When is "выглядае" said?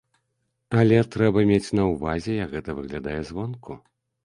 2.81-3.21